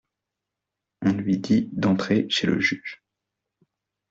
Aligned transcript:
On 1.03 1.11
lui 1.11 1.37
dit 1.37 1.69
d'entrer 1.73 2.25
chez 2.27 2.47
le 2.47 2.59
juge. 2.59 3.03